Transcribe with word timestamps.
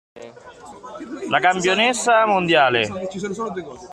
La 1.29 1.39
campionessa 1.39 2.25
mondiale. 2.25 2.89